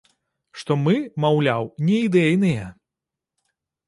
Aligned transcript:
Што 0.59 0.77
мы, 0.85 0.95
маўляў, 1.25 1.67
не 1.89 1.99
ідэйныя. 2.07 2.63